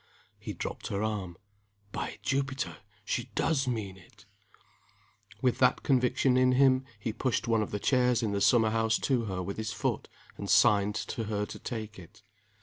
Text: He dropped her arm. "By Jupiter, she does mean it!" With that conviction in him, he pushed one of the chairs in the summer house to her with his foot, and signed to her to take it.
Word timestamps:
He 0.39 0.53
dropped 0.53 0.87
her 0.87 1.03
arm. 1.03 1.37
"By 1.91 2.17
Jupiter, 2.23 2.77
she 3.05 3.25
does 3.35 3.67
mean 3.67 3.97
it!" 3.97 4.25
With 5.43 5.59
that 5.59 5.83
conviction 5.83 6.37
in 6.37 6.53
him, 6.53 6.85
he 6.99 7.13
pushed 7.13 7.47
one 7.47 7.61
of 7.61 7.69
the 7.69 7.77
chairs 7.77 8.23
in 8.23 8.31
the 8.31 8.41
summer 8.41 8.71
house 8.71 8.97
to 8.97 9.25
her 9.25 9.43
with 9.43 9.57
his 9.57 9.71
foot, 9.71 10.07
and 10.37 10.49
signed 10.49 10.95
to 10.95 11.25
her 11.25 11.45
to 11.45 11.59
take 11.59 11.99
it. 11.99 12.23